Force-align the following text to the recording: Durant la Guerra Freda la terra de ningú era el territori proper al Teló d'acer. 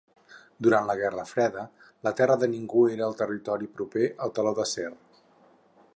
Durant 0.67 0.87
la 0.91 0.95
Guerra 1.01 1.25
Freda 1.31 1.65
la 2.09 2.13
terra 2.21 2.39
de 2.45 2.49
ningú 2.55 2.81
era 2.95 3.07
el 3.11 3.15
territori 3.23 3.71
proper 3.77 4.11
al 4.27 4.37
Teló 4.39 4.59
d'acer. 4.61 4.91